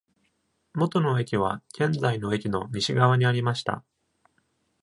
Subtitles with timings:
[0.73, 3.83] 元の駅は現在の駅の西側にありました。